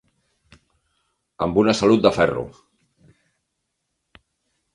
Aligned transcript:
Amb 1.47 1.59
una 1.63 1.75
salut 1.81 2.01
de 2.07 2.13
ferro. 2.15 2.47